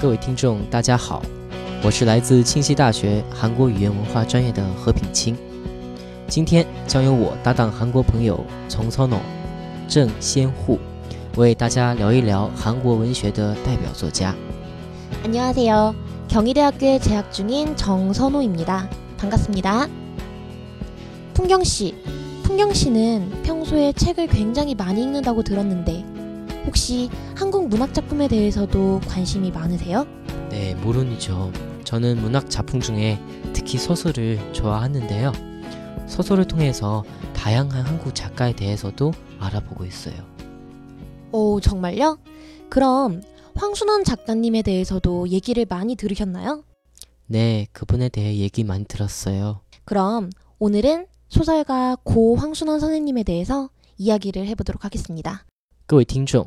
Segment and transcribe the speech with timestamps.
[0.00, 1.22] 各位听众，大家好，
[1.82, 5.36] 我是来自庆熙大学韩国语言文化专业的何品清。
[6.28, 9.20] 今天将由我搭档韩国朋友从操农
[9.86, 10.78] 郑先护，
[11.36, 14.34] 为大家聊一聊韩国文学的代表作家。
[15.24, 15.94] 안녕하세요.
[16.28, 18.88] 경희대학교에 재학 중인 정선호입니다.
[19.18, 19.86] 반갑습니다.
[21.34, 21.94] 풍경 씨,
[22.42, 26.04] 풍경 씨는 평소에 책을 굉장히 많이 읽는다고 들었는데
[26.66, 30.06] 혹시 한국 문학 작품에 대해서도 관심이 많으세요?
[30.50, 31.52] 네, 물론이죠.
[31.84, 33.18] 저는 문학 작품 중에
[33.52, 35.32] 특히 소설을 좋아하는데요.
[36.06, 40.14] 소설을 통해서 다양한 한국 작가에 대해서도 알아보고 있어요.
[41.32, 42.18] 오, 정말요?
[42.68, 43.22] 그럼
[43.54, 46.64] 황순원 작가님에 대해서도 얘기를 많이 들으셨나요?
[47.26, 49.60] 네, 그분에 대해 얘기 많이 들었어요.
[49.84, 55.44] 그럼 오늘은 소설가 고 황순원 선생님에 대해서 이야기를 해보도록 하겠습니다.
[55.86, 56.46] 各位听众，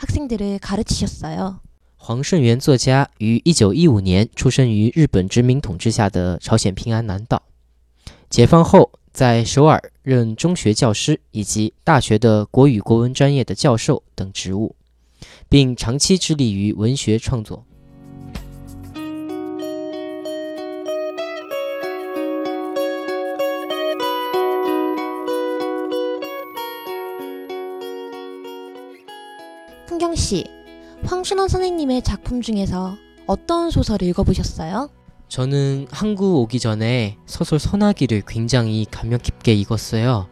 [0.00, 1.60] 학생들을 가르치셨어요.
[1.96, 7.42] 黄顺元作家于一九一五年出生于日本殖民统治下的朝鲜平安南道。
[8.28, 14.76] 解放后，在首尔任中学教师以及大学的国语国文专业的教授等职务，
[15.48, 17.64] 并长期致力于文学创作。
[30.31, 30.45] 씨,
[31.03, 32.95] 황순원 선생님의 작품 중에서
[33.27, 34.89] 어떤 소설 읽어보셨어요?
[35.27, 40.29] 저는 한국 오기 전에 소설 선하기를 굉장히 감명 깊게 읽었어요.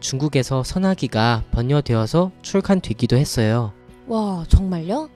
[0.00, 3.72] 중국에서 선하기가 번역되어서 출간되기도 했어요.
[4.06, 5.08] 와, 정말요?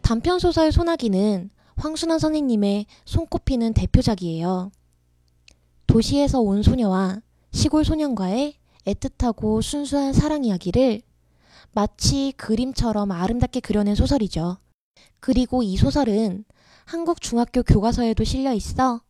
[0.00, 4.70] 단편 소설 소나기는 황순원 선생님의 손꼽히는 대표작이에요.
[5.88, 7.20] 도시에서 온 소녀와
[7.50, 8.54] 시골 소년과의
[8.86, 11.02] 애틋하고 순수한 사랑 이야기를
[11.71, 14.57] 마치 그림처럼 아름답게 그려낸 소설이죠.
[15.19, 16.45] 그리고 이 소설은
[16.85, 19.01] 한국 중학교 교과서에도 실려 있어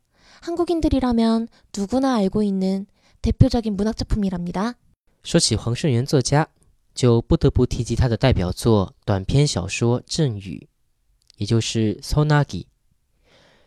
[0.41, 2.85] 한국인들이라면 누구나 알고 있는
[3.21, 4.75] 대표적인 문학 작품이랍니다.
[5.23, 6.47] 说起黄顺元作家，
[6.95, 10.67] 就不得不提及他的代表作短篇小说《阵雨》，
[11.37, 12.65] 也就是 Sonagi。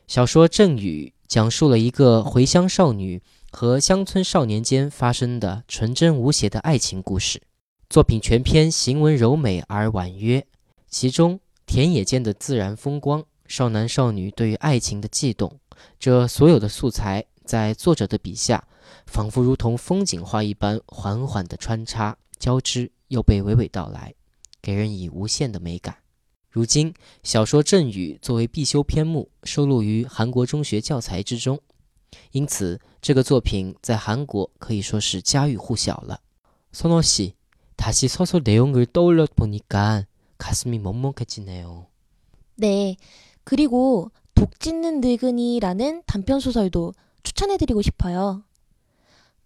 [0.06, 7.42] 小说《阵雨》讲述了一个回乡少女和乡村少年间发生的纯真无邪的爱情故事。
[7.89, 10.45] 作品全篇行文柔美而婉约，
[10.89, 15.57] 其中田野间的自然风光、少男少女对于爱情的悸动，
[15.97, 18.67] 这所有的素材在作者的笔下，
[19.05, 24.13] 仿佛如同风景画一般，缓缓地穿插交织，又被娓娓道来，
[24.61, 25.95] 给人以无限的美感。
[26.49, 26.93] 如今，
[27.23, 31.57] 小说《阵雨》作为必修篇目收录于韩国中学教材之中，
[32.31, 36.19] 因此这个作品在韩国可以说是家喻户晓了。
[36.77, 37.33] 《s o n o s i
[37.77, 40.05] 다시소설내용을 떠올려 보니까
[40.37, 41.87] 가슴이 먹먹해지네요。
[42.55, 42.97] 네.
[43.43, 46.93] 그리고 독 짖는 늙은이라는 단편 소설도
[47.23, 48.43] 추천해드리고 싶어요.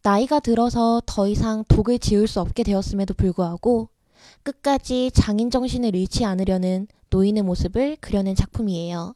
[0.04, 3.90] 나이가 들어서 더 이상 독을 지을 수 없게 되었음에도 불구하고
[4.44, 9.14] 끝까지 장인 정신을 잃지 않으려는 노인의 모습을 그려낸 작품이에요.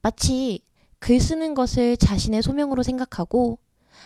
[0.00, 0.60] 마치
[1.00, 3.58] 글 쓰는 것을 자신의 소명으로 생각하고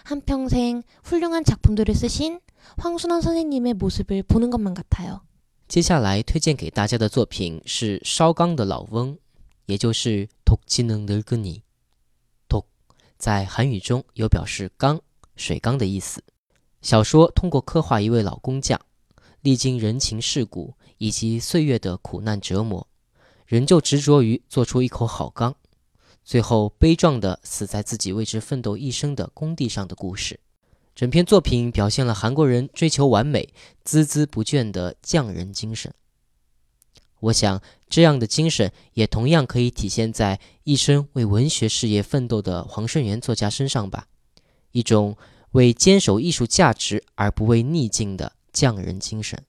[0.05, 2.41] 한평생 훌륭한 작품들을 쓰신
[2.78, 5.22] 황순원 선생님의 모습을 보는 것만 같아요.
[5.68, 9.18] 接下来推荐给大家的作品是烧缸的老翁，
[9.66, 12.66] 也就是독지는늙은이。독
[13.18, 15.00] 在韩语中有表示缸、
[15.36, 16.24] 水缸的意思。
[16.82, 18.80] 小说通过刻画一位老工匠，
[19.42, 22.86] 历经人情世故以及岁月的苦难折磨，
[23.46, 25.56] 仍旧执着于做出一口好缸，
[26.24, 30.40] 最后悲壮地死在自己为之奋斗一生的工地上的故事。
[30.96, 33.54] 整篇作品表现了韩国人追求完美、
[33.86, 35.94] 孜孜不倦的匠人精神。
[37.22, 44.08] 我想，这样的精神也同样可以体现在一生为文学事业奋斗的黄顺元作家身上吧。
[44.72, 45.16] 一种
[45.52, 49.46] 为坚守艺术价值而不畏逆境的匠人精神。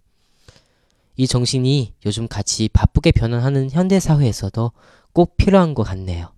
[1.16, 4.72] 이 정신이 요즘 같이 바쁘게 변환하는 현대사회에서도
[5.17, 6.35] 꼭 필요한 것 같네요.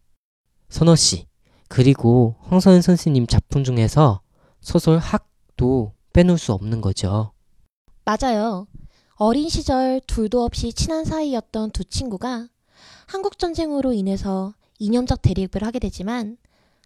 [0.68, 1.26] 선호 씨,
[1.66, 4.20] 그리고 황선은 선생님 작품 중에서
[4.60, 7.32] 소설 학도 빼놓을 수 없는 거죠.
[8.04, 8.68] 맞아요.
[9.16, 12.46] 어린 시절 둘도 없이 친한 사이였던 두 친구가
[13.08, 16.36] 한국전쟁으로 인해서 이념적 대립을 하게 되지만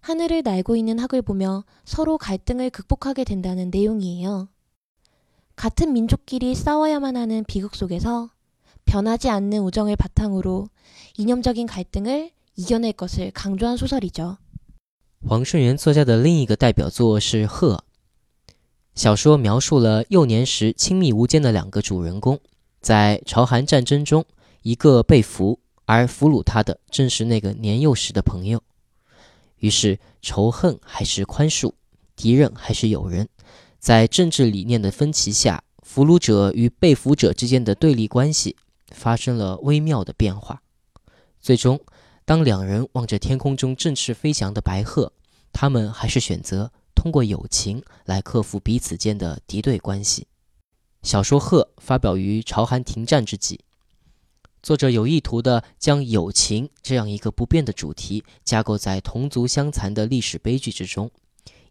[0.00, 4.48] 하늘을 날고 있는 학을 보며 서로 갈등을 극복하게 된다는 내용이에요.
[5.56, 8.30] 같은 민족끼리 싸워야만 하는 비극 속에서
[8.91, 10.69] 변하지 않는 우정을 바탕으로
[11.17, 14.37] 이념적인 갈등을 이겨낼 것을 강조한 소설이죠.
[15.27, 17.75] 黄顺元作家的另一个代表作是《鹤》。
[18.95, 22.39] 小说描述了幼年时亲密无间的两个主人公，
[22.81, 24.25] 在朝韩战争中，
[24.61, 28.61] 一个被俘，而俘虏他的正是那个年幼时的朋友。
[29.57, 31.73] 于是，仇恨还是宽恕，
[32.15, 33.27] 敌人还是友人，
[33.79, 38.55] 在政治理念的分歧下，俘虏者与被俘者之间的对立关系
[38.94, 40.62] 发生了微妙的变化。
[41.40, 41.80] 最终，
[42.24, 45.12] 当两人望着天空中振翅飞翔的白鹤，
[45.52, 46.70] 他们还是选择。
[46.94, 50.28] 通过友情来克服彼此间的敌对关系。
[51.02, 53.58] 小说《鹤》发表于朝韩停战之际，
[54.62, 61.10] 作者有意图地将友情这样一个不变的主题架构在同族相残的历史悲剧之中，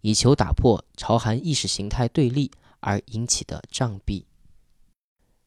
[0.01, 2.51] 以求打破朝韩意识形态对立
[2.81, 4.25] 而引起的障壁。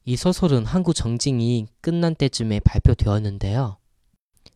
[0.07, 3.77] 이 소설은 한국전쟁이끝난 때쯤에 발표되었는데요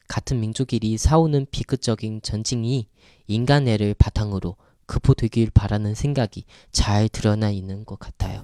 [0.08, 2.88] 같은 민족끼리 싸우는 비극적인 전쟁이
[3.26, 8.44] 인간애를 바탕으로 극복되길 바라는 생각이 잘 드러나 있는 것 같아요.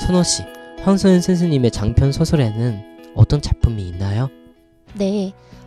[0.00, 0.42] 선호 씨,
[0.84, 4.30] 황소연 선생님의 장편 소설에는 어떤 작품이 있나요?
[4.94, 5.34] 네,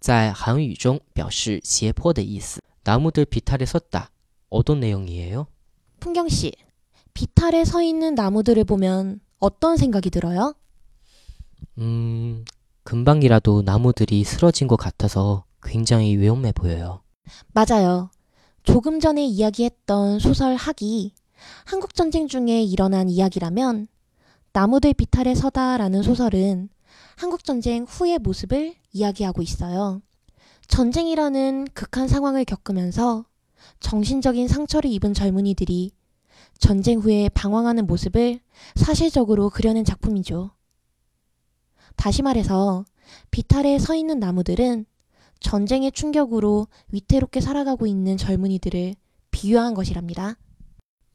[0.00, 2.60] 在韩语中表示斜坡的意思。
[2.86, 4.10] 나무들비탈에섰다
[4.48, 5.48] 어떤 내용이에요?
[5.98, 6.52] 풍경 씨,
[7.14, 10.54] 비탈에 서 있는 나무들을 보면 어떤 생각이 들어요?
[11.78, 12.44] 음,
[12.84, 17.02] 금방이라도 나무들이 쓰러진 것 같아서 굉장히 위험해 보여요.
[17.52, 18.10] 맞아요.
[18.62, 21.12] 조금 전에 이야기했던 소설 학이
[21.64, 23.88] 한국전쟁 중에 일어난 이야기라면
[24.52, 26.68] 나무들 비탈에 서다라는 소설은
[27.16, 30.02] 한국전쟁 후의 모습을 이야기하고 있어요.
[30.68, 33.24] 전쟁이라는 극한 상황을 겪으면서
[33.80, 35.92] 정신적인 상처를 입은 젊은이들이
[36.58, 38.40] 전쟁 후에 방황하는 모습을
[38.74, 40.50] 사실적으로 그려낸 작품이죠.
[41.96, 42.84] 다시 말해서
[43.30, 44.86] 비탈에 서 있는 나무들은
[45.40, 48.94] 전쟁의 충격으로 위태롭게 살아가고 있는 젊은이들을
[49.30, 50.36] 비유한 것이랍니다.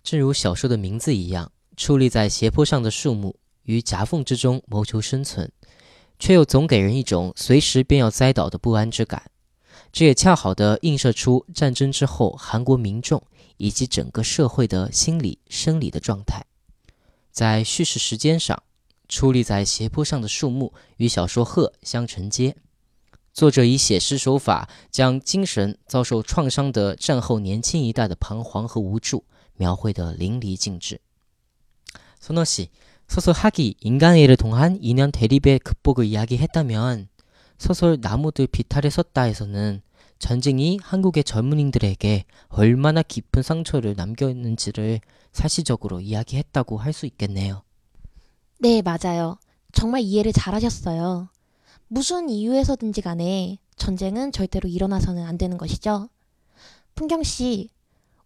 [0.04, 5.50] 正如小说的名字一样，矗立在斜坡上的树木，与夹缝之中谋求生存，
[6.19, 9.31] 却又总给人一种随时便要栽倒的不安之感。
[9.93, 13.23] 这也恰好的映射出战争之后韩国民众
[13.56, 16.44] 以及整个社会的心理生理的状态。
[17.31, 18.63] 在叙事时间上，
[19.08, 22.56] 矗立在斜坡上的树木与小说《鹤》相承接。
[23.32, 31.01] 作者以写诗手法，将精神遭受创伤的战后年轻一代的彷徨和无助描绘得淋漓尽致。
[32.20, 32.69] その詩。
[33.08, 37.08] 소설 학이 인간애를통한인연 대립의 극복을 이야기했다면
[37.58, 39.82] 소설 나무들 비탈에 섰다에서는
[40.19, 45.01] 전쟁이 한국의 젊은이들에게 얼마나 깊은 상처를 남겼는지를
[45.32, 47.63] 사실적으로 이야기했다고 할 수 있겠네요.
[48.58, 49.36] 네, 맞아요.
[49.72, 51.29] 정말 이해를 잘하셨어요.
[51.89, 56.08] 무슨 이유에서든지 간에 전쟁은 절대로 일어나서는 안 되는 것이죠.
[56.94, 57.69] 풍경 씨,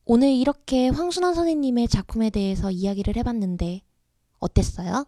[0.04, 3.82] 오늘 이렇게 황순원 선생님의 작품에 대해서 이야기를 해봤는데
[4.39, 5.05] 어땠어요?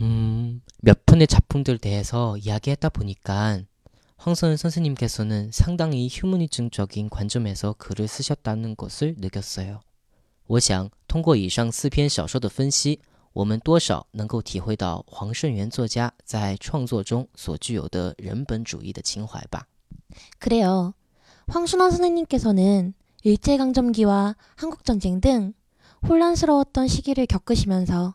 [0.00, 3.60] 음, 몇 편의 작품들 대해서 이야기했다 보니까
[4.16, 9.80] 황선 선생님께서는 상당히 휴머니즘적인 관점에서 글을 쓰셨다는 것을 느꼈어요.
[10.46, 13.00] 我想通过以上四篇小说的分析，
[13.32, 19.66] 我们多少能够体会到黄胜元作家在创作中所具有的人本主义的情怀吧。
[20.38, 20.94] 그래요.
[21.48, 25.54] 황순원 선생님께서는 일제강점기와 한국전쟁 등
[26.06, 28.14] 혼란스러웠던 시기를 겪으시면서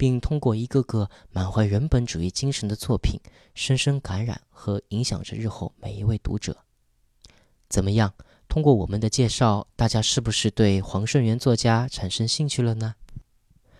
[0.00, 3.20] 并通过一个个满怀人本主义精神的作品，
[3.54, 6.56] 深深感染和影响着日后每一位读者。
[7.68, 8.12] 怎么样？
[8.48, 12.94] 通过我们的介绍，大家是不是对黄胜元作家产生兴趣了呢？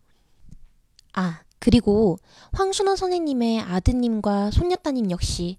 [1.14, 2.18] 아, 그리고
[2.52, 5.58] 황순원 선생님의 아드님과 손녀따님 역시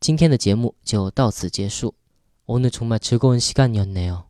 [0.00, 1.94] 今天的节目就到此结束。
[2.46, 4.24] 오늘정말즐거운시간이었네요。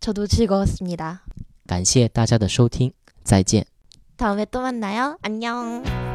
[0.00, 1.22] 저도 즐거웠습니다.
[1.66, 2.92] 感谢大家的收听，
[3.24, 3.64] 再见。
[4.16, 5.18] 다음에 또 만나요.
[5.22, 6.11] 안녕.